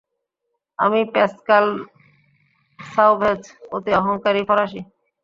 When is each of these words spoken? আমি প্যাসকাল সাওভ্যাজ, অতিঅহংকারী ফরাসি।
আমি 0.79 0.99
প্যাসকাল 1.13 1.65
সাওভ্যাজ, 2.79 3.41
অতিঅহংকারী 3.71 4.41
ফরাসি। 4.49 4.81